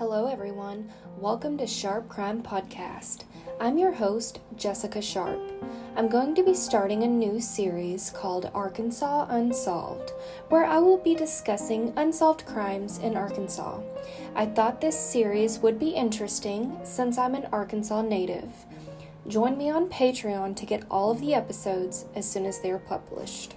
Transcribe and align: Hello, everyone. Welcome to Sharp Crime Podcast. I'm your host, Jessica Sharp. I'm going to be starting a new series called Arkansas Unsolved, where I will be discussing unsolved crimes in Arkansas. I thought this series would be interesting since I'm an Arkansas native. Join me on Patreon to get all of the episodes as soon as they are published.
Hello, 0.00 0.28
everyone. 0.28 0.90
Welcome 1.18 1.58
to 1.58 1.66
Sharp 1.66 2.08
Crime 2.08 2.42
Podcast. 2.42 3.24
I'm 3.60 3.76
your 3.76 3.92
host, 3.92 4.40
Jessica 4.56 5.02
Sharp. 5.02 5.38
I'm 5.94 6.08
going 6.08 6.34
to 6.36 6.42
be 6.42 6.54
starting 6.54 7.02
a 7.02 7.06
new 7.06 7.38
series 7.38 8.08
called 8.08 8.50
Arkansas 8.54 9.26
Unsolved, 9.28 10.12
where 10.48 10.64
I 10.64 10.78
will 10.78 10.96
be 10.96 11.14
discussing 11.14 11.92
unsolved 11.98 12.46
crimes 12.46 12.96
in 12.96 13.14
Arkansas. 13.14 13.82
I 14.34 14.46
thought 14.46 14.80
this 14.80 14.98
series 14.98 15.58
would 15.58 15.78
be 15.78 15.90
interesting 15.90 16.80
since 16.82 17.18
I'm 17.18 17.34
an 17.34 17.48
Arkansas 17.52 18.00
native. 18.00 18.48
Join 19.28 19.58
me 19.58 19.68
on 19.68 19.90
Patreon 19.90 20.56
to 20.56 20.64
get 20.64 20.86
all 20.90 21.10
of 21.10 21.20
the 21.20 21.34
episodes 21.34 22.06
as 22.14 22.26
soon 22.26 22.46
as 22.46 22.62
they 22.62 22.70
are 22.70 22.78
published. 22.78 23.54